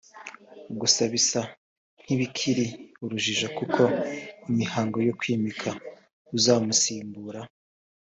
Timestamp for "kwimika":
5.19-5.69